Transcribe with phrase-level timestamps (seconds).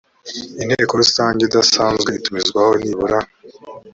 [0.61, 3.19] inteko rusange idasanzwe itumizwa nibura